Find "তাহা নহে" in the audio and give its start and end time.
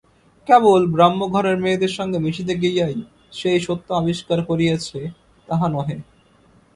5.47-5.97